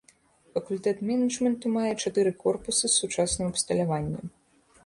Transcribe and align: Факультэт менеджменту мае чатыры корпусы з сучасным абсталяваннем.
Факультэт 0.53 0.97
менеджменту 1.09 1.73
мае 1.75 1.91
чатыры 2.07 2.31
корпусы 2.47 2.83
з 2.87 2.93
сучасным 3.01 3.47
абсталяваннем. 3.53 4.25